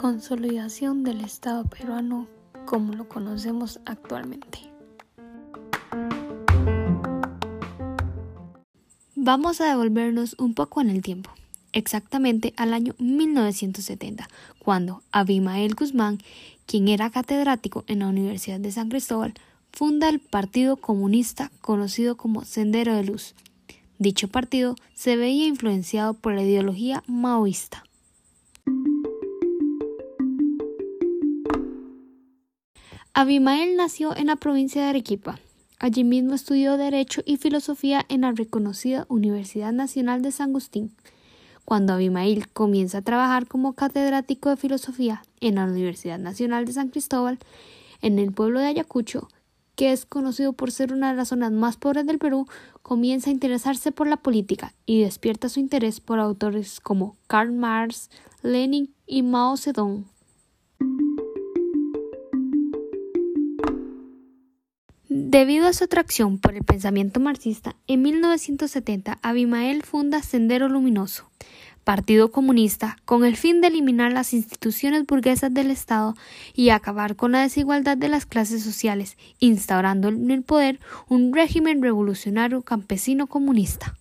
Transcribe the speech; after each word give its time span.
consolidación 0.00 1.04
del 1.04 1.20
Estado 1.20 1.64
peruano 1.64 2.26
como 2.64 2.94
lo 2.94 3.06
conocemos 3.06 3.80
actualmente. 3.84 4.60
Vamos 9.14 9.60
a 9.60 9.66
devolvernos 9.66 10.36
un 10.38 10.54
poco 10.54 10.80
en 10.80 10.88
el 10.88 11.02
tiempo, 11.02 11.28
exactamente 11.74 12.54
al 12.56 12.72
año 12.72 12.94
1970, 12.98 14.26
cuando 14.58 15.02
Abimael 15.12 15.74
Guzmán, 15.74 16.16
quien 16.64 16.88
era 16.88 17.10
catedrático 17.10 17.84
en 17.86 17.98
la 17.98 18.08
Universidad 18.08 18.58
de 18.58 18.72
San 18.72 18.88
Cristóbal, 18.88 19.34
funda 19.70 20.08
el 20.08 20.18
Partido 20.18 20.76
Comunista 20.76 21.52
conocido 21.60 22.16
como 22.16 22.46
Sendero 22.46 22.94
de 22.94 23.04
Luz. 23.04 23.34
Dicho 23.98 24.28
partido 24.28 24.76
se 24.94 25.16
veía 25.16 25.46
influenciado 25.46 26.14
por 26.14 26.34
la 26.34 26.42
ideología 26.42 27.02
maoísta. 27.06 27.84
Abimael 33.20 33.76
nació 33.76 34.16
en 34.16 34.28
la 34.28 34.36
provincia 34.36 34.80
de 34.80 34.88
Arequipa. 34.88 35.38
Allí 35.78 36.04
mismo 36.04 36.32
estudió 36.32 36.78
Derecho 36.78 37.20
y 37.26 37.36
Filosofía 37.36 38.02
en 38.08 38.22
la 38.22 38.32
reconocida 38.32 39.04
Universidad 39.10 39.74
Nacional 39.74 40.22
de 40.22 40.32
San 40.32 40.48
Agustín. 40.48 40.96
Cuando 41.66 41.92
Abimael 41.92 42.48
comienza 42.48 42.96
a 42.96 43.02
trabajar 43.02 43.46
como 43.46 43.74
catedrático 43.74 44.48
de 44.48 44.56
Filosofía 44.56 45.22
en 45.42 45.56
la 45.56 45.66
Universidad 45.66 46.18
Nacional 46.18 46.64
de 46.64 46.72
San 46.72 46.88
Cristóbal, 46.88 47.38
en 48.00 48.18
el 48.18 48.32
pueblo 48.32 48.58
de 48.58 48.68
Ayacucho, 48.68 49.28
que 49.74 49.92
es 49.92 50.06
conocido 50.06 50.54
por 50.54 50.72
ser 50.72 50.90
una 50.94 51.10
de 51.10 51.16
las 51.18 51.28
zonas 51.28 51.52
más 51.52 51.76
pobres 51.76 52.06
del 52.06 52.18
Perú, 52.18 52.46
comienza 52.80 53.28
a 53.28 53.34
interesarse 53.34 53.92
por 53.92 54.06
la 54.06 54.16
política 54.16 54.72
y 54.86 55.02
despierta 55.02 55.50
su 55.50 55.60
interés 55.60 56.00
por 56.00 56.20
autores 56.20 56.80
como 56.80 57.18
Karl 57.26 57.52
Marx, 57.52 58.08
Lenin 58.42 58.94
y 59.06 59.22
Mao 59.22 59.58
Zedong. 59.58 60.06
Debido 65.30 65.68
a 65.68 65.72
su 65.72 65.84
atracción 65.84 66.38
por 66.38 66.56
el 66.56 66.64
pensamiento 66.64 67.20
marxista, 67.20 67.76
en 67.86 68.02
1970 68.02 69.20
Abimael 69.22 69.84
funda 69.84 70.24
Sendero 70.24 70.68
Luminoso, 70.68 71.30
Partido 71.84 72.32
Comunista, 72.32 72.96
con 73.04 73.24
el 73.24 73.36
fin 73.36 73.60
de 73.60 73.68
eliminar 73.68 74.10
las 74.10 74.34
instituciones 74.34 75.06
burguesas 75.06 75.54
del 75.54 75.70
Estado 75.70 76.16
y 76.52 76.70
acabar 76.70 77.14
con 77.14 77.30
la 77.30 77.42
desigualdad 77.42 77.96
de 77.96 78.08
las 78.08 78.26
clases 78.26 78.64
sociales, 78.64 79.16
instaurando 79.38 80.08
en 80.08 80.32
el 80.32 80.42
poder 80.42 80.80
un 81.06 81.32
régimen 81.32 81.80
revolucionario 81.80 82.62
campesino 82.62 83.28
comunista. 83.28 83.96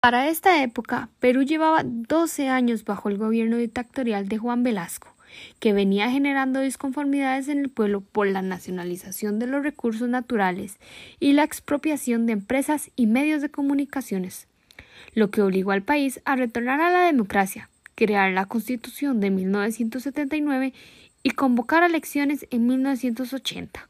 Para 0.00 0.30
esta 0.30 0.62
época, 0.62 1.10
Perú 1.20 1.42
llevaba 1.42 1.82
12 1.84 2.48
años 2.48 2.86
bajo 2.86 3.10
el 3.10 3.18
gobierno 3.18 3.58
dictatorial 3.58 4.28
de 4.28 4.38
Juan 4.38 4.62
Velasco 4.62 5.17
que 5.60 5.72
venía 5.72 6.10
generando 6.10 6.60
disconformidades 6.60 7.48
en 7.48 7.58
el 7.58 7.68
pueblo 7.68 8.00
por 8.00 8.26
la 8.26 8.42
nacionalización 8.42 9.38
de 9.38 9.46
los 9.46 9.62
recursos 9.62 10.08
naturales 10.08 10.78
y 11.20 11.32
la 11.32 11.44
expropiación 11.44 12.26
de 12.26 12.32
empresas 12.34 12.90
y 12.96 13.06
medios 13.06 13.42
de 13.42 13.50
comunicaciones, 13.50 14.46
lo 15.14 15.30
que 15.30 15.42
obligó 15.42 15.72
al 15.72 15.82
país 15.82 16.20
a 16.24 16.36
retornar 16.36 16.80
a 16.80 16.90
la 16.90 17.06
democracia, 17.06 17.68
crear 17.94 18.32
la 18.32 18.46
Constitución 18.46 19.20
de 19.20 19.30
1979 19.30 20.72
y 21.22 21.30
convocar 21.30 21.82
elecciones 21.82 22.46
en 22.50 22.66
1980. 22.66 23.88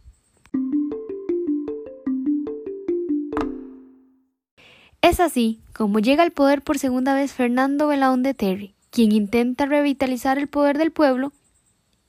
Es 5.00 5.20
así 5.20 5.61
como 5.73 6.00
llega 6.00 6.23
al 6.23 6.33
poder 6.33 6.62
por 6.62 6.78
segunda 6.78 7.14
vez 7.14 7.33
Fernando 7.33 7.86
Belaúnde 7.86 8.30
de 8.30 8.34
Terry, 8.34 8.75
quien 8.91 9.13
intenta 9.13 9.67
revitalizar 9.67 10.39
el 10.39 10.48
poder 10.48 10.79
del 10.79 10.92
pueblo 10.92 11.33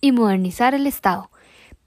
y 0.01 0.11
modernizar 0.11 0.73
el 0.73 0.87
Estado. 0.87 1.29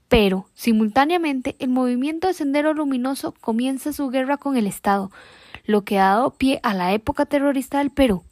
Pero, 0.07 0.47
simultáneamente, 0.53 1.55
el 1.59 1.69
movimiento 1.69 2.27
de 2.27 2.33
Sendero 2.33 2.73
Luminoso 2.73 3.33
comienza 3.41 3.93
su 3.93 4.09
guerra 4.09 4.37
con 4.37 4.57
el 4.57 4.67
Estado, 4.67 5.11
lo 5.65 5.83
que 5.83 5.97
ha 5.97 6.09
dado 6.09 6.31
pie 6.35 6.59
a 6.61 6.73
la 6.73 6.93
época 6.93 7.25
terrorista 7.25 7.79
del 7.79 7.89
Perú. 7.89 8.23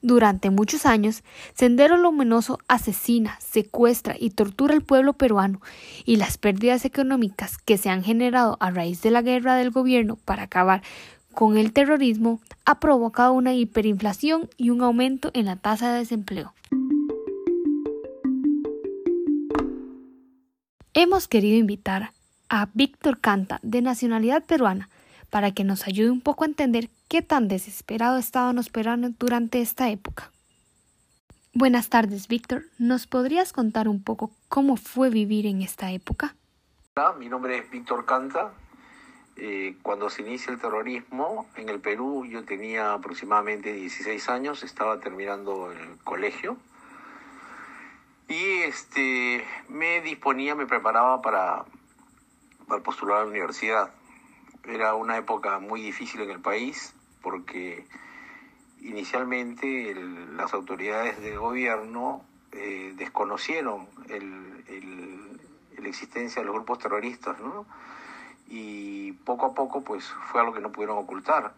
Durante 0.00 0.50
muchos 0.50 0.86
años, 0.86 1.24
Sendero 1.54 1.96
Luminoso 1.96 2.60
asesina, 2.68 3.36
secuestra 3.40 4.14
y 4.16 4.30
tortura 4.30 4.74
al 4.74 4.82
pueblo 4.82 5.14
peruano, 5.14 5.60
y 6.04 6.16
las 6.16 6.38
pérdidas 6.38 6.84
económicas 6.84 7.58
que 7.58 7.78
se 7.78 7.90
han 7.90 8.04
generado 8.04 8.56
a 8.60 8.70
raíz 8.70 9.02
de 9.02 9.10
la 9.10 9.22
guerra 9.22 9.56
del 9.56 9.72
gobierno 9.72 10.14
para 10.24 10.44
acabar 10.44 10.82
con 11.38 11.56
el 11.56 11.72
terrorismo 11.72 12.40
ha 12.64 12.80
provocado 12.80 13.32
una 13.32 13.54
hiperinflación 13.54 14.50
y 14.56 14.70
un 14.70 14.82
aumento 14.82 15.30
en 15.34 15.46
la 15.46 15.54
tasa 15.54 15.92
de 15.92 16.00
desempleo. 16.00 16.52
Hemos 20.94 21.28
querido 21.28 21.56
invitar 21.56 22.10
a 22.48 22.68
Víctor 22.74 23.20
Canta, 23.20 23.60
de 23.62 23.82
nacionalidad 23.82 24.46
peruana, 24.46 24.88
para 25.30 25.52
que 25.52 25.62
nos 25.62 25.86
ayude 25.86 26.10
un 26.10 26.22
poco 26.22 26.42
a 26.42 26.48
entender 26.48 26.90
qué 27.06 27.22
tan 27.22 27.46
desesperado 27.46 28.18
estábamos 28.18 28.68
peruanos 28.68 29.12
durante 29.16 29.60
esta 29.60 29.90
época. 29.90 30.32
Buenas 31.54 31.88
tardes, 31.88 32.26
Víctor. 32.26 32.64
¿Nos 32.78 33.06
podrías 33.06 33.52
contar 33.52 33.86
un 33.86 34.02
poco 34.02 34.32
cómo 34.48 34.76
fue 34.76 35.08
vivir 35.08 35.46
en 35.46 35.62
esta 35.62 35.92
época? 35.92 36.34
Mi 37.16 37.28
nombre 37.28 37.58
es 37.58 37.70
Víctor 37.70 38.04
Canta. 38.06 38.50
Eh, 39.40 39.76
cuando 39.82 40.10
se 40.10 40.22
inicia 40.22 40.52
el 40.52 40.58
terrorismo 40.58 41.48
en 41.54 41.68
el 41.68 41.78
Perú, 41.78 42.26
yo 42.26 42.44
tenía 42.44 42.92
aproximadamente 42.92 43.72
16 43.72 44.28
años, 44.30 44.64
estaba 44.64 44.98
terminando 44.98 45.70
el 45.70 45.96
colegio 46.02 46.56
y 48.26 48.62
este, 48.62 49.44
me 49.68 50.00
disponía, 50.00 50.56
me 50.56 50.66
preparaba 50.66 51.22
para, 51.22 51.64
postular 52.82 53.18
a 53.18 53.20
la 53.20 53.30
universidad. 53.30 53.90
Era 54.64 54.94
una 54.96 55.16
época 55.16 55.60
muy 55.60 55.82
difícil 55.82 56.20
en 56.22 56.30
el 56.30 56.40
país 56.40 56.92
porque 57.22 57.86
inicialmente 58.80 59.94
las 60.34 60.52
autoridades 60.52 61.20
de 61.20 61.36
gobierno 61.36 62.24
eh, 62.50 62.92
desconocieron 62.96 63.86
la 65.78 65.88
existencia 65.88 66.42
de 66.42 66.46
los 66.46 66.56
grupos 66.56 66.80
terroristas, 66.80 67.38
¿no? 67.38 67.66
Y 68.48 69.12
poco 69.12 69.46
a 69.46 69.54
poco 69.54 69.82
pues 69.82 70.04
fue 70.30 70.40
algo 70.40 70.54
que 70.54 70.60
no 70.60 70.72
pudieron 70.72 70.98
ocultar, 70.98 71.54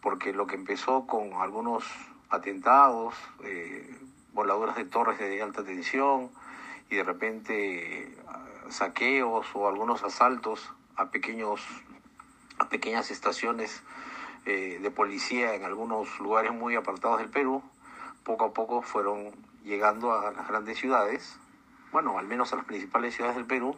porque 0.00 0.32
lo 0.32 0.46
que 0.46 0.56
empezó 0.56 1.06
con 1.06 1.34
algunos 1.34 1.84
atentados, 2.30 3.14
eh, 3.44 3.98
voladuras 4.32 4.76
de 4.76 4.84
torres 4.84 5.18
de 5.18 5.42
alta 5.42 5.64
tensión 5.64 6.30
y 6.88 6.96
de 6.96 7.02
repente 7.02 8.16
ah, 8.28 8.44
saqueos 8.68 9.46
o 9.54 9.68
algunos 9.68 10.02
asaltos 10.04 10.72
a 10.96 11.10
pequeños 11.10 11.60
a 12.58 12.68
pequeñas 12.68 13.10
estaciones 13.10 13.82
eh, 14.46 14.78
de 14.80 14.90
policía 14.90 15.54
en 15.54 15.64
algunos 15.64 16.20
lugares 16.20 16.52
muy 16.52 16.76
apartados 16.76 17.18
del 17.18 17.30
Perú 17.30 17.62
poco 18.24 18.44
a 18.44 18.52
poco 18.52 18.82
fueron 18.82 19.32
llegando 19.64 20.12
a 20.12 20.30
las 20.32 20.46
grandes 20.46 20.78
ciudades 20.78 21.36
bueno 21.92 22.18
al 22.18 22.26
menos 22.26 22.52
a 22.52 22.56
las 22.56 22.64
principales 22.64 23.14
ciudades 23.14 23.36
del 23.36 23.46
Perú 23.46 23.76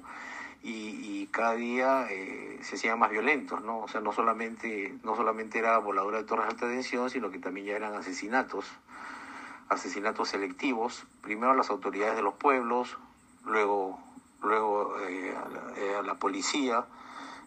y, 0.62 1.28
cada 1.33 1.55
día 1.55 2.06
eh, 2.11 2.59
se 2.62 2.77
hacían 2.77 2.99
más 2.99 3.11
violentos 3.11 3.62
no 3.62 3.78
o 3.78 3.89
sea 3.89 4.03
no 4.03 4.12
solamente 4.12 4.95
no 5.03 5.17
solamente 5.17 5.59
era 5.59 5.78
voladura 5.78 6.19
de 6.19 6.25
torres 6.25 6.45
de 6.45 6.53
alta 6.53 6.67
tensión 6.67 7.09
sino 7.09 7.31
que 7.31 7.39
también 7.39 7.67
ya 7.67 7.77
eran 7.77 7.95
asesinatos 7.95 8.67
asesinatos 9.73 10.28
selectivos, 10.28 11.05
primero 11.23 11.53
a 11.53 11.56
las 11.56 11.71
autoridades 11.71 12.17
de 12.17 12.23
los 12.23 12.34
pueblos, 12.34 12.97
luego, 13.45 13.99
luego 14.43 14.99
eh, 15.00 15.34
eh, 15.77 15.97
a, 15.99 16.03
la, 16.03 16.15
policía, 16.15 16.84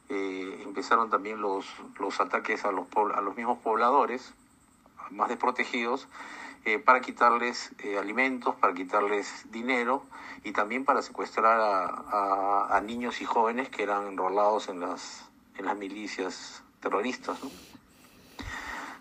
empezaron 0.10 1.10
también 1.10 1.42
los, 1.42 1.66
los 2.00 2.20
ataques 2.20 2.66
a 2.66 2.72
los, 2.72 2.88
a 3.16 3.22
los 3.22 3.36
mismos 3.36 3.60
pobladores, 3.60 4.34
más 5.12 5.30
desprotegidos, 5.30 6.08
para 6.84 7.00
quitarles 7.02 7.72
alimentos, 8.00 8.56
para 8.56 8.74
quitarles 8.74 9.52
dinero 9.52 10.04
y 10.44 10.52
también 10.52 10.84
para 10.84 11.02
secuestrar 11.02 11.60
a, 11.60 12.82
niños 12.84 13.22
y 13.22 13.26
jóvenes 13.26 13.70
que 13.70 13.84
eran 13.84 14.08
enrolados 14.08 14.70
en 14.70 14.80
las, 14.80 15.30
en 15.58 15.66
las 15.66 15.78
milicias 15.78 16.64
terroristas. 16.80 17.40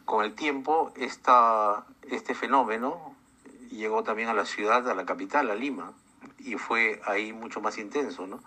Con 0.05 0.25
el 0.25 0.35
tiempo, 0.35 0.93
este 0.97 2.35
fenómeno 2.35 3.15
llegó 3.71 4.03
también 4.03 4.29
a 4.29 4.35
la 4.35 4.45
ciudad, 4.45 4.89
a 4.89 4.95
la 4.95 5.05
capital, 5.05 5.51
a 5.51 5.55
Lima, 5.55 5.93
y 6.39 6.57
fue 6.57 7.01
ahí 7.05 7.33
mucho 7.33 7.61
más 7.61 7.79
intenso, 7.79 8.27
¿no? 8.27 8.41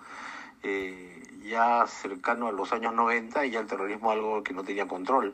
Eh, 0.64 1.24
ya 1.44 1.86
cercano 1.88 2.48
a 2.48 2.52
los 2.52 2.74
años 2.74 2.94
90, 2.94 3.46
ya 3.46 3.60
el 3.60 3.68
terrorismo 3.68 4.12
algo 4.12 4.44
que 4.44 4.54
no 4.54 4.64
tenía 4.64 4.88
control. 4.88 5.34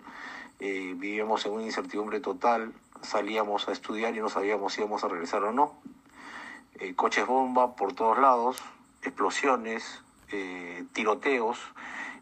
Eh, 0.60 0.94
vivíamos 0.96 1.46
en 1.46 1.54
una 1.54 1.64
incertidumbre 1.64 2.20
total, 2.20 2.74
salíamos 3.04 3.68
a 3.68 3.72
estudiar 3.72 4.16
y 4.16 4.20
no 4.20 4.30
sabíamos 4.30 4.74
si 4.74 4.82
íbamos 4.82 5.04
a 5.04 5.08
regresar 5.08 5.44
o 5.44 5.52
no. 5.52 5.74
Eh, 6.80 6.96
coches 6.96 7.28
bomba 7.28 7.76
por 7.76 7.94
todos 7.94 8.18
lados, 8.18 8.64
explosiones, 9.04 10.02
tiroteos, 10.94 11.60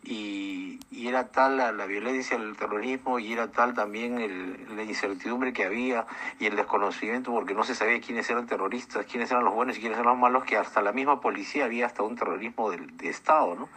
y, 0.04 0.80
era 0.92 1.28
tal 1.28 1.58
la, 1.58 1.86
violencia, 1.86 2.38
el 2.38 2.56
terrorismo 2.56 3.20
y 3.20 3.34
era 3.34 3.52
tal 3.52 3.74
también 3.74 4.66
la 4.76 4.84
incertidumbre 4.84 5.54
que 5.54 5.66
había 5.66 6.06
y 6.40 6.46
el 6.46 6.56
desconocimiento 6.56 7.32
porque 7.32 7.54
no 7.54 7.64
se 7.64 7.76
sabía 7.76 8.00
quiénes 8.02 8.30
eran 8.30 8.48
terroristas, 8.48 9.06
quiénes 9.06 9.32
eran 9.32 9.44
los 9.44 9.54
buenos 9.54 9.78
y 9.78 9.82
quiénes 9.82 9.98
eran 9.98 10.14
los 10.14 10.20
malos, 10.20 10.44
que 10.44 10.58
hasta 10.58 10.82
la 10.82 10.92
misma 10.92 11.22
policía 11.22 11.66
había 11.66 11.86
hasta 11.86 12.04
un 12.04 12.16
terrorismo 12.16 12.70
de, 12.70 12.78
de 12.78 13.10
Estado, 13.10 13.56
¿no? 13.56 13.70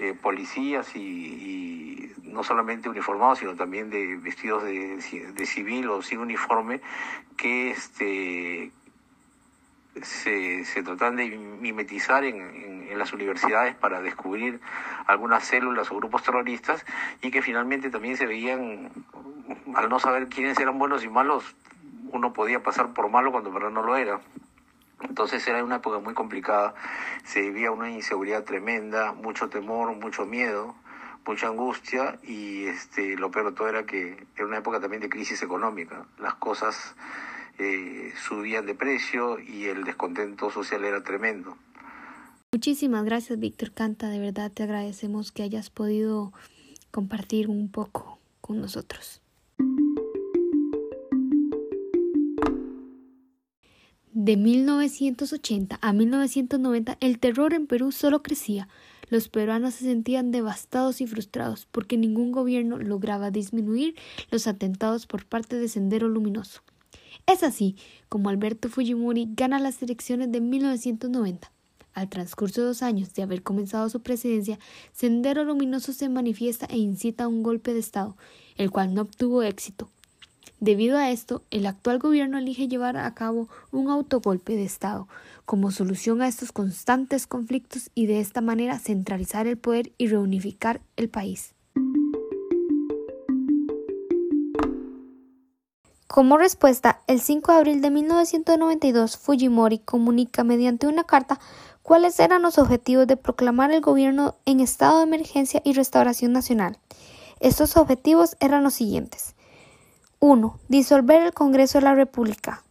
Eh, 0.00 0.14
policías 0.14 0.94
y, 0.94 2.12
no 2.22 2.44
solamente 2.44 2.88
uniformados, 2.88 3.40
sino 3.40 3.56
también 3.56 3.90
de 3.90 4.16
vestidos 4.16 4.62
de, 4.62 4.96
de 5.34 5.46
civil 5.46 5.88
o 5.90 6.02
sin 6.02 6.20
uniforme, 6.20 6.80
que 7.36 7.70
este 7.70 8.70
se, 10.02 10.64
se 10.64 10.82
tratan 10.84 11.16
de 11.16 11.28
mimetizar 11.36 12.22
en, 12.22 12.40
en, 12.90 12.98
las 12.98 13.12
universidades 13.12 13.74
para 13.74 14.00
descubrir 14.00 14.60
algunas 15.06 15.44
células 15.44 15.90
o 15.90 15.96
grupos 15.96 16.22
terroristas 16.22 16.84
y 17.22 17.30
que 17.30 17.42
finalmente 17.42 17.90
también 17.90 18.16
se 18.16 18.26
veían, 18.26 18.90
al 19.74 19.88
no 19.88 19.98
saber 19.98 20.28
quiénes 20.28 20.58
eran 20.58 20.78
buenos 20.78 21.04
y 21.04 21.08
malos, 21.08 21.56
uno 22.12 22.32
podía 22.32 22.62
pasar 22.62 22.92
por 22.92 23.08
malo 23.08 23.32
cuando 23.32 23.52
verdad 23.52 23.70
no 23.70 23.82
lo 23.82 23.96
era. 23.96 24.20
Entonces 25.00 25.46
era 25.46 25.62
una 25.62 25.76
época 25.76 25.98
muy 25.98 26.14
complicada, 26.14 26.74
se 27.24 27.40
vivía 27.40 27.70
una 27.70 27.90
inseguridad 27.90 28.44
tremenda, 28.44 29.12
mucho 29.12 29.48
temor, 29.48 29.94
mucho 29.94 30.26
miedo, 30.26 30.74
mucha 31.26 31.48
angustia 31.48 32.18
y 32.22 32.64
este, 32.64 33.16
lo 33.16 33.30
peor 33.30 33.50
de 33.50 33.56
todo 33.56 33.68
era 33.68 33.86
que 33.86 34.26
era 34.34 34.46
una 34.46 34.58
época 34.58 34.80
también 34.80 35.02
de 35.02 35.08
crisis 35.08 35.42
económica. 35.42 36.06
Las 36.18 36.34
cosas 36.34 36.96
eh, 37.58 38.12
subían 38.16 38.66
de 38.66 38.74
precio 38.74 39.38
y 39.38 39.66
el 39.66 39.84
descontento 39.84 40.50
social 40.50 40.84
era 40.84 41.02
tremendo. 41.02 41.56
Muchísimas 42.50 43.04
gracias, 43.04 43.38
Víctor 43.38 43.72
Canta. 43.72 44.08
De 44.08 44.18
verdad 44.18 44.50
te 44.50 44.62
agradecemos 44.62 45.32
que 45.32 45.42
hayas 45.42 45.68
podido 45.68 46.32
compartir 46.90 47.48
un 47.48 47.70
poco 47.70 48.18
con 48.40 48.60
nosotros. 48.60 49.20
De 54.28 54.36
1980 54.36 55.78
a 55.80 55.92
1990 55.94 56.98
el 57.00 57.18
terror 57.18 57.54
en 57.54 57.66
Perú 57.66 57.92
solo 57.92 58.22
crecía. 58.22 58.68
Los 59.08 59.30
peruanos 59.30 59.72
se 59.72 59.86
sentían 59.86 60.32
devastados 60.32 61.00
y 61.00 61.06
frustrados 61.06 61.66
porque 61.72 61.96
ningún 61.96 62.30
gobierno 62.30 62.76
lograba 62.76 63.30
disminuir 63.30 63.94
los 64.30 64.46
atentados 64.46 65.06
por 65.06 65.24
parte 65.24 65.56
de 65.56 65.66
Sendero 65.66 66.10
Luminoso. 66.10 66.60
Es 67.26 67.42
así 67.42 67.76
como 68.10 68.28
Alberto 68.28 68.68
Fujimori 68.68 69.30
gana 69.34 69.58
las 69.58 69.82
elecciones 69.82 70.30
de 70.30 70.42
1990. 70.42 71.50
Al 71.94 72.10
transcurso 72.10 72.60
de 72.60 72.66
dos 72.66 72.82
años 72.82 73.14
de 73.14 73.22
haber 73.22 73.42
comenzado 73.42 73.88
su 73.88 74.02
presidencia, 74.02 74.58
Sendero 74.92 75.42
Luminoso 75.42 75.94
se 75.94 76.10
manifiesta 76.10 76.66
e 76.66 76.76
incita 76.76 77.24
a 77.24 77.28
un 77.28 77.42
golpe 77.42 77.72
de 77.72 77.80
Estado, 77.80 78.14
el 78.58 78.70
cual 78.70 78.92
no 78.92 79.00
obtuvo 79.00 79.42
éxito. 79.42 79.88
Debido 80.60 80.98
a 80.98 81.10
esto, 81.10 81.42
el 81.50 81.66
actual 81.66 82.00
gobierno 82.00 82.36
elige 82.36 82.66
llevar 82.66 82.96
a 82.96 83.14
cabo 83.14 83.48
un 83.70 83.90
autogolpe 83.90 84.56
de 84.56 84.64
Estado 84.64 85.06
como 85.44 85.70
solución 85.70 86.20
a 86.20 86.26
estos 86.26 86.50
constantes 86.50 87.28
conflictos 87.28 87.90
y 87.94 88.06
de 88.06 88.20
esta 88.20 88.40
manera 88.40 88.78
centralizar 88.80 89.46
el 89.46 89.56
poder 89.56 89.92
y 89.98 90.08
reunificar 90.08 90.80
el 90.96 91.08
país. 91.08 91.54
Como 96.08 96.38
respuesta, 96.38 97.02
el 97.06 97.20
5 97.20 97.52
de 97.52 97.58
abril 97.58 97.80
de 97.80 97.90
1992, 97.90 99.16
Fujimori 99.16 99.78
comunica 99.78 100.42
mediante 100.42 100.88
una 100.88 101.04
carta 101.04 101.38
cuáles 101.82 102.18
eran 102.18 102.42
los 102.42 102.58
objetivos 102.58 103.06
de 103.06 103.16
proclamar 103.16 103.70
el 103.70 103.80
gobierno 103.80 104.34
en 104.44 104.58
estado 104.58 104.98
de 104.98 105.04
emergencia 105.04 105.62
y 105.64 105.74
restauración 105.74 106.32
nacional. 106.32 106.78
Estos 107.38 107.76
objetivos 107.76 108.36
eran 108.40 108.64
los 108.64 108.74
siguientes. 108.74 109.36
1. 110.20 110.58
Disolver 110.66 111.22
el 111.22 111.32
Congreso 111.32 111.78
de 111.78 111.84
la 111.84 111.94
República. 111.94 112.64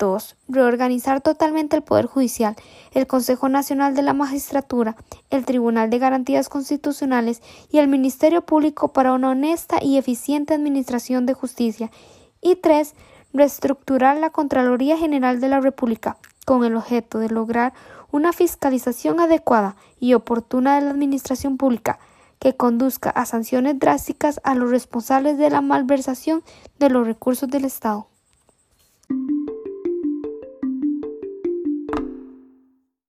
2. 0.00 0.36
Reorganizar 0.48 1.20
totalmente 1.20 1.76
el 1.76 1.82
Poder 1.82 2.06
Judicial, 2.06 2.56
el 2.92 3.06
Consejo 3.06 3.48
Nacional 3.48 3.94
de 3.94 4.02
la 4.02 4.12
Magistratura, 4.12 4.96
el 5.30 5.44
Tribunal 5.44 5.88
de 5.88 6.00
Garantías 6.00 6.48
Constitucionales 6.48 7.42
y 7.70 7.78
el 7.78 7.86
Ministerio 7.86 8.42
Público 8.42 8.92
para 8.92 9.12
una 9.12 9.30
honesta 9.30 9.78
y 9.80 9.98
eficiente 9.98 10.52
administración 10.52 11.26
de 11.26 11.34
justicia 11.34 11.92
y 12.40 12.56
tres, 12.56 12.94
reestructurar 13.32 14.16
la 14.16 14.30
Contraloría 14.30 14.96
General 14.96 15.40
de 15.40 15.48
la 15.48 15.60
República 15.60 16.16
con 16.44 16.64
el 16.64 16.74
objeto 16.74 17.20
de 17.20 17.28
lograr 17.28 17.72
una 18.10 18.32
fiscalización 18.32 19.20
adecuada 19.20 19.76
y 20.00 20.14
oportuna 20.14 20.74
de 20.74 20.80
la 20.80 20.90
administración 20.90 21.56
pública 21.56 22.00
que 22.40 22.56
conduzca 22.56 23.10
a 23.10 23.24
sanciones 23.26 23.78
drásticas 23.78 24.40
a 24.42 24.56
los 24.56 24.70
responsables 24.70 25.38
de 25.38 25.50
la 25.50 25.60
malversación 25.60 26.42
de 26.80 26.90
los 26.90 27.06
recursos 27.06 27.48
del 27.48 27.64
Estado. 27.64 28.08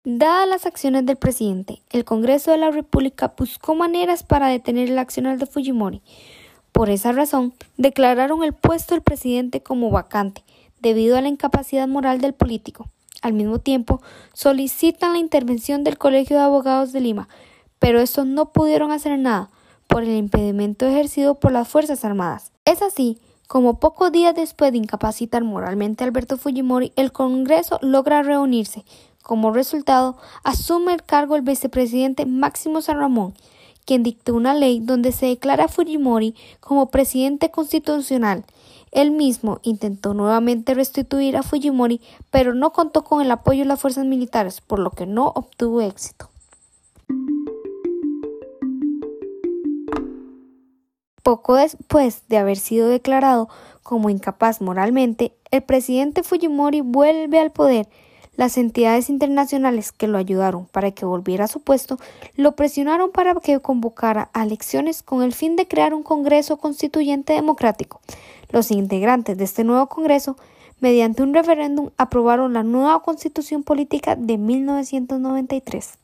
Dadas 0.03 0.47
las 0.47 0.65
acciones 0.67 1.05
del 1.05 1.17
presidente, 1.17 1.81
el 1.89 2.05
Congreso 2.05 2.51
de 2.51 2.57
la 2.57 2.69
República 2.69 3.33
buscó 3.35 3.73
maneras 3.73 4.21
para 4.21 4.47
detener 4.47 4.89
el 4.89 4.99
accionar 4.99 5.39
de 5.39 5.47
Fujimori, 5.47 6.03
por 6.71 6.89
esa 6.89 7.11
razón, 7.11 7.53
declararon 7.77 8.43
el 8.43 8.53
puesto 8.53 8.95
del 8.95 9.03
presidente 9.03 9.61
como 9.61 9.89
vacante, 9.89 10.43
debido 10.79 11.17
a 11.17 11.21
la 11.21 11.27
incapacidad 11.27 11.87
moral 11.87 12.21
del 12.21 12.33
político. 12.33 12.89
Al 13.21 13.33
mismo 13.33 13.59
tiempo, 13.59 14.01
solicitan 14.33 15.13
la 15.13 15.19
intervención 15.19 15.83
del 15.83 15.97
Colegio 15.97 16.37
de 16.37 16.43
Abogados 16.43 16.91
de 16.91 17.01
Lima, 17.01 17.27
pero 17.81 17.99
estos 17.99 18.27
no 18.27 18.51
pudieron 18.53 18.91
hacer 18.91 19.17
nada 19.17 19.49
por 19.87 20.03
el 20.03 20.15
impedimento 20.15 20.85
ejercido 20.85 21.39
por 21.39 21.51
las 21.51 21.67
Fuerzas 21.67 22.05
Armadas. 22.05 22.51
Es 22.63 22.83
así 22.83 23.17
como 23.47 23.79
pocos 23.79 24.11
días 24.11 24.35
después 24.35 24.71
de 24.71 24.77
incapacitar 24.77 25.43
moralmente 25.43 26.03
a 26.03 26.07
Alberto 26.07 26.37
Fujimori, 26.37 26.93
el 26.95 27.11
Congreso 27.11 27.79
logra 27.81 28.21
reunirse. 28.21 28.85
Como 29.23 29.51
resultado, 29.51 30.15
asume 30.43 30.93
el 30.93 31.01
cargo 31.01 31.35
el 31.35 31.41
vicepresidente 31.41 32.27
Máximo 32.27 32.83
San 32.83 32.99
Ramón, 32.99 33.33
quien 33.83 34.03
dictó 34.03 34.35
una 34.35 34.53
ley 34.53 34.79
donde 34.79 35.11
se 35.11 35.25
declara 35.25 35.65
a 35.65 35.67
Fujimori 35.67 36.35
como 36.59 36.91
presidente 36.91 37.49
constitucional. 37.49 38.45
Él 38.91 39.09
mismo 39.09 39.59
intentó 39.63 40.13
nuevamente 40.13 40.75
restituir 40.75 41.35
a 41.35 41.41
Fujimori, 41.41 41.99
pero 42.29 42.53
no 42.53 42.73
contó 42.73 43.03
con 43.03 43.23
el 43.23 43.31
apoyo 43.31 43.61
de 43.61 43.69
las 43.69 43.81
fuerzas 43.81 44.05
militares, 44.05 44.61
por 44.61 44.77
lo 44.77 44.91
que 44.91 45.07
no 45.07 45.29
obtuvo 45.35 45.81
éxito. 45.81 46.29
Poco 51.31 51.55
después 51.55 52.23
de 52.27 52.35
haber 52.35 52.57
sido 52.57 52.89
declarado 52.89 53.47
como 53.83 54.09
incapaz 54.09 54.59
moralmente, 54.59 55.33
el 55.49 55.63
presidente 55.63 56.23
Fujimori 56.23 56.81
vuelve 56.81 57.39
al 57.39 57.51
poder 57.53 57.87
las 58.35 58.57
entidades 58.57 59.09
internacionales 59.09 59.93
que 59.93 60.07
lo 60.07 60.17
ayudaron 60.17 60.65
para 60.65 60.91
que 60.91 61.05
volviera 61.05 61.45
a 61.45 61.47
su 61.47 61.61
puesto 61.61 61.97
lo 62.35 62.57
presionaron 62.57 63.11
para 63.11 63.33
que 63.35 63.61
convocara 63.61 64.29
a 64.33 64.43
elecciones 64.43 65.03
con 65.03 65.23
el 65.23 65.31
fin 65.31 65.55
de 65.55 65.69
crear 65.69 65.93
un 65.93 66.03
Congreso 66.03 66.57
Constituyente 66.57 67.31
Democrático. 67.31 68.01
Los 68.49 68.69
integrantes 68.69 69.37
de 69.37 69.45
este 69.45 69.63
nuevo 69.63 69.87
Congreso, 69.87 70.35
mediante 70.81 71.23
un 71.23 71.33
referéndum, 71.33 71.91
aprobaron 71.95 72.51
la 72.51 72.63
nueva 72.63 73.01
Constitución 73.03 73.63
Política 73.63 74.17
de 74.17 74.37
1993. 74.37 76.00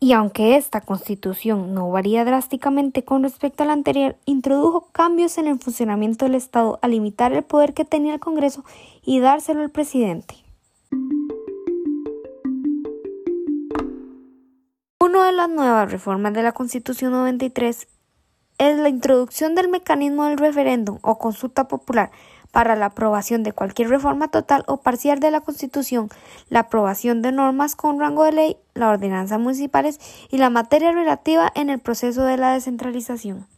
Y 0.00 0.12
aunque 0.12 0.56
esta 0.56 0.80
constitución 0.80 1.74
no 1.74 1.90
varía 1.90 2.24
drásticamente 2.24 3.04
con 3.04 3.22
respecto 3.22 3.62
a 3.62 3.66
la 3.66 3.72
anterior, 3.72 4.16
introdujo 4.26 4.88
cambios 4.92 5.38
en 5.38 5.46
el 5.46 5.58
funcionamiento 5.58 6.24
del 6.24 6.34
Estado 6.34 6.78
al 6.82 6.90
limitar 6.90 7.32
el 7.32 7.42
poder 7.42 7.74
que 7.74 7.84
tenía 7.84 8.14
el 8.14 8.20
Congreso 8.20 8.64
y 9.02 9.20
dárselo 9.20 9.62
al 9.62 9.70
presidente. 9.70 10.34
Una 15.00 15.26
de 15.26 15.32
las 15.32 15.48
nuevas 15.48 15.90
reformas 15.90 16.32
de 16.34 16.42
la 16.42 16.52
Constitución 16.52 17.12
93 17.12 17.88
es 18.58 18.78
la 18.78 18.88
introducción 18.88 19.54
del 19.54 19.68
mecanismo 19.68 20.26
del 20.26 20.38
referéndum 20.38 20.98
o 21.02 21.18
consulta 21.18 21.68
popular 21.68 22.10
para 22.54 22.76
la 22.76 22.86
aprobación 22.86 23.42
de 23.42 23.50
cualquier 23.50 23.88
reforma 23.88 24.28
total 24.28 24.62
o 24.68 24.76
parcial 24.76 25.18
de 25.18 25.32
la 25.32 25.40
Constitución, 25.40 26.08
la 26.50 26.60
aprobación 26.60 27.20
de 27.20 27.32
normas 27.32 27.74
con 27.74 27.98
rango 27.98 28.22
de 28.22 28.30
ley, 28.30 28.56
las 28.74 28.90
ordenanzas 28.90 29.40
municipales 29.40 29.98
y 30.30 30.38
la 30.38 30.50
materia 30.50 30.92
relativa 30.92 31.50
en 31.56 31.68
el 31.68 31.80
proceso 31.80 32.22
de 32.22 32.36
la 32.36 32.52
descentralización. 32.52 33.48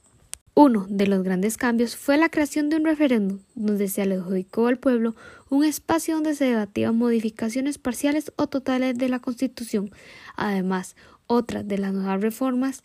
Uno 0.55 0.87
de 0.89 1.07
los 1.07 1.23
grandes 1.23 1.59
cambios 1.59 1.95
fue 1.95 2.17
la 2.17 2.31
creación 2.31 2.71
de 2.71 2.77
un 2.77 2.87
referéndum, 2.87 3.41
donde 3.55 3.89
se 3.89 4.01
adjudicó 4.01 4.67
al 4.67 4.79
pueblo 4.79 5.15
un 5.51 5.63
espacio 5.63 6.15
donde 6.15 6.35
se 6.35 6.47
debatían 6.47 6.97
modificaciones 6.97 7.77
parciales 7.77 8.33
o 8.37 8.47
totales 8.47 8.97
de 8.97 9.11
la 9.11 9.19
Constitución. 9.19 9.91
Además, 10.37 10.97
otras 11.27 11.69
de 11.69 11.77
las 11.77 11.93
nuevas 11.93 12.23
reformas 12.23 12.81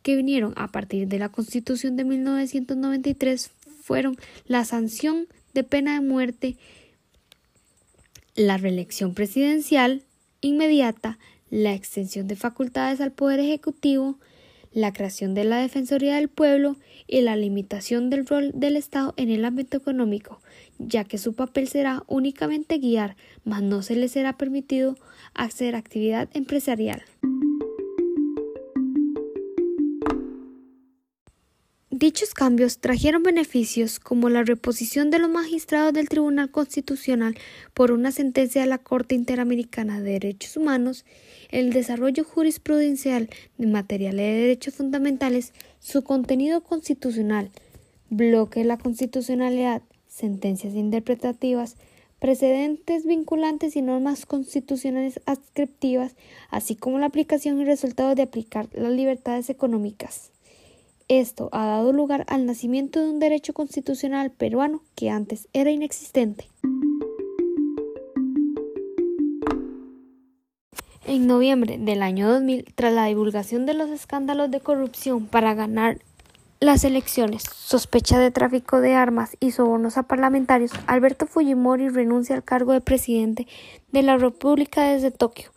que 0.00 0.16
vinieron 0.16 0.54
a 0.56 0.68
partir 0.68 1.06
de 1.06 1.18
la 1.18 1.28
Constitución 1.28 1.96
de 1.96 2.04
1993 2.04 3.50
fueron 3.82 4.16
la 4.46 4.64
sanción 4.64 5.26
de 5.54 5.64
pena 5.64 5.94
de 5.94 6.06
muerte, 6.06 6.56
la 8.34 8.56
reelección 8.56 9.14
presidencial, 9.14 10.02
inmediata, 10.40 11.18
la 11.50 11.74
extensión 11.74 12.28
de 12.28 12.36
facultades 12.36 13.00
al 13.00 13.12
Poder 13.12 13.40
Ejecutivo, 13.40 14.18
la 14.72 14.92
creación 14.92 15.34
de 15.34 15.44
la 15.44 15.58
Defensoría 15.58 16.16
del 16.16 16.28
Pueblo 16.28 16.76
y 17.06 17.20
la 17.22 17.36
limitación 17.36 18.08
del 18.08 18.26
rol 18.26 18.52
del 18.54 18.76
Estado 18.76 19.14
en 19.16 19.30
el 19.30 19.44
ámbito 19.44 19.76
económico, 19.76 20.40
ya 20.78 21.04
que 21.04 21.18
su 21.18 21.34
papel 21.34 21.68
será 21.68 22.04
únicamente 22.06 22.78
guiar, 22.78 23.16
mas 23.44 23.62
no 23.62 23.82
se 23.82 23.96
le 23.96 24.08
será 24.08 24.36
permitido 24.36 24.96
hacer 25.34 25.74
actividad 25.74 26.28
empresarial. 26.34 27.02
Dichos 32.00 32.32
cambios 32.32 32.78
trajeron 32.78 33.22
beneficios 33.22 34.00
como 34.00 34.30
la 34.30 34.42
reposición 34.42 35.10
de 35.10 35.18
los 35.18 35.28
magistrados 35.28 35.92
del 35.92 36.08
Tribunal 36.08 36.50
Constitucional 36.50 37.36
por 37.74 37.92
una 37.92 38.10
sentencia 38.10 38.62
de 38.62 38.66
la 38.66 38.78
Corte 38.78 39.14
Interamericana 39.14 40.00
de 40.00 40.12
Derechos 40.12 40.56
Humanos, 40.56 41.04
el 41.50 41.74
desarrollo 41.74 42.24
jurisprudencial 42.24 43.28
de 43.58 43.66
materiales 43.66 44.24
de 44.24 44.40
derechos 44.40 44.76
fundamentales, 44.76 45.52
su 45.78 46.02
contenido 46.02 46.62
constitucional, 46.62 47.50
bloque 48.08 48.60
de 48.60 48.66
la 48.66 48.78
constitucionalidad, 48.78 49.82
sentencias 50.08 50.72
interpretativas, 50.72 51.76
precedentes 52.18 53.04
vinculantes 53.04 53.76
y 53.76 53.82
normas 53.82 54.24
constitucionales 54.24 55.20
adscriptivas, 55.26 56.16
así 56.48 56.76
como 56.76 56.98
la 56.98 57.04
aplicación 57.04 57.60
y 57.60 57.66
resultado 57.66 58.14
de 58.14 58.22
aplicar 58.22 58.70
las 58.72 58.90
libertades 58.90 59.50
económicas. 59.50 60.30
Esto 61.10 61.48
ha 61.50 61.66
dado 61.66 61.92
lugar 61.92 62.24
al 62.28 62.46
nacimiento 62.46 63.00
de 63.00 63.10
un 63.10 63.18
derecho 63.18 63.52
constitucional 63.52 64.30
peruano 64.30 64.80
que 64.94 65.10
antes 65.10 65.48
era 65.52 65.72
inexistente. 65.72 66.48
En 71.08 71.26
noviembre 71.26 71.78
del 71.78 72.04
año 72.04 72.28
2000, 72.28 72.64
tras 72.76 72.92
la 72.92 73.06
divulgación 73.06 73.66
de 73.66 73.74
los 73.74 73.90
escándalos 73.90 74.52
de 74.52 74.60
corrupción 74.60 75.26
para 75.26 75.52
ganar 75.54 75.98
las 76.60 76.84
elecciones, 76.84 77.42
sospecha 77.42 78.20
de 78.20 78.30
tráfico 78.30 78.80
de 78.80 78.94
armas 78.94 79.36
y 79.40 79.50
sobornos 79.50 79.98
a 79.98 80.04
parlamentarios, 80.04 80.70
Alberto 80.86 81.26
Fujimori 81.26 81.88
renuncia 81.88 82.36
al 82.36 82.44
cargo 82.44 82.72
de 82.72 82.82
presidente 82.82 83.48
de 83.90 84.04
la 84.04 84.16
República 84.16 84.84
desde 84.84 85.10
Tokio. 85.10 85.50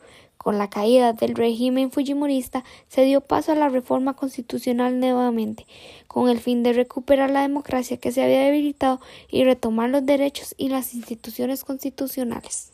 Con 0.44 0.58
la 0.58 0.70
caída 0.70 1.14
del 1.14 1.36
régimen 1.36 1.90
fujimorista 1.90 2.66
se 2.90 3.06
dio 3.06 3.22
paso 3.22 3.54
a 3.54 3.56
la 3.56 3.70
reforma 3.70 4.14
constitucional 4.16 5.00
nuevamente, 5.00 5.66
con 6.08 6.28
el 6.28 6.40
fin 6.40 6.64
de 6.64 6.74
recuperar 6.74 7.30
la 7.30 7.44
democracia 7.44 7.96
que 7.96 8.12
se 8.12 8.22
había 8.22 8.42
debilitado 8.42 9.00
y 9.30 9.46
retomar 9.46 9.90
los 9.90 10.06
derechos 10.06 10.54
y 10.58 10.68
las 10.68 10.94
instituciones 10.94 11.64
constitucionales. 11.64 12.74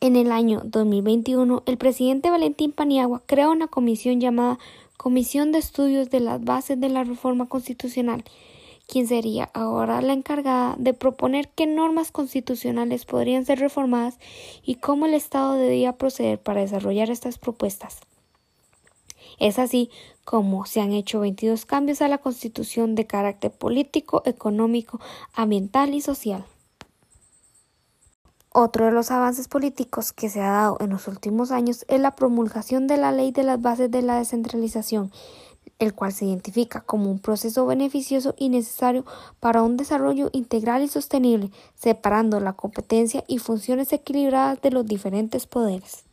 En 0.00 0.16
el 0.16 0.30
año 0.30 0.60
2021, 0.64 1.62
el 1.64 1.78
presidente 1.78 2.28
Valentín 2.28 2.72
Paniagua 2.72 3.22
creó 3.24 3.50
una 3.50 3.68
comisión 3.68 4.20
llamada 4.20 4.58
Comisión 4.98 5.52
de 5.52 5.58
Estudios 5.58 6.10
de 6.10 6.20
las 6.20 6.44
Bases 6.44 6.78
de 6.78 6.90
la 6.90 7.02
Reforma 7.02 7.48
Constitucional, 7.48 8.24
quien 8.86 9.06
sería 9.06 9.50
ahora 9.54 10.02
la 10.02 10.12
encargada 10.12 10.74
de 10.78 10.94
proponer 10.94 11.48
qué 11.48 11.66
normas 11.66 12.10
constitucionales 12.10 13.04
podrían 13.04 13.44
ser 13.44 13.58
reformadas 13.58 14.18
y 14.62 14.76
cómo 14.76 15.06
el 15.06 15.14
Estado 15.14 15.54
debía 15.54 15.94
proceder 15.94 16.38
para 16.38 16.60
desarrollar 16.60 17.10
estas 17.10 17.38
propuestas. 17.38 18.00
Es 19.38 19.58
así 19.58 19.90
como 20.24 20.66
se 20.66 20.80
han 20.80 20.92
hecho 20.92 21.20
22 21.20 21.66
cambios 21.66 22.02
a 22.02 22.08
la 22.08 22.18
Constitución 22.18 22.94
de 22.94 23.06
carácter 23.06 23.50
político, 23.50 24.22
económico, 24.24 25.00
ambiental 25.34 25.94
y 25.94 26.00
social. 26.00 26.44
Otro 28.54 28.84
de 28.84 28.92
los 28.92 29.10
avances 29.10 29.48
políticos 29.48 30.12
que 30.12 30.28
se 30.28 30.42
ha 30.42 30.50
dado 30.50 30.76
en 30.80 30.90
los 30.90 31.08
últimos 31.08 31.50
años 31.50 31.86
es 31.88 32.00
la 32.00 32.14
promulgación 32.14 32.86
de 32.86 32.98
la 32.98 33.10
Ley 33.10 33.32
de 33.32 33.44
las 33.44 33.62
Bases 33.62 33.90
de 33.90 34.02
la 34.02 34.18
Descentralización, 34.18 35.10
el 35.82 35.94
cual 35.94 36.12
se 36.12 36.26
identifica 36.26 36.80
como 36.80 37.10
un 37.10 37.18
proceso 37.18 37.66
beneficioso 37.66 38.34
y 38.38 38.48
necesario 38.48 39.04
para 39.40 39.62
un 39.62 39.76
desarrollo 39.76 40.30
integral 40.32 40.82
y 40.82 40.88
sostenible, 40.88 41.50
separando 41.74 42.38
la 42.40 42.52
competencia 42.52 43.24
y 43.26 43.38
funciones 43.38 43.92
equilibradas 43.92 44.62
de 44.62 44.70
los 44.70 44.86
diferentes 44.86 45.46
poderes. 45.46 46.04